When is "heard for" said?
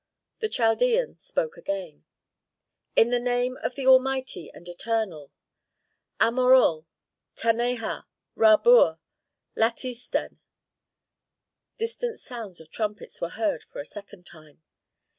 13.29-13.79